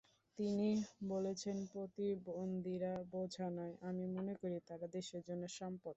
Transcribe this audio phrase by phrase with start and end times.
[0.39, 0.69] তিনি
[1.07, 5.89] বলেছেন, প্রতিবন্ধীরা বোঝা নয়, আমি মনে করি, তারা দেশের জন্য সম্পদ।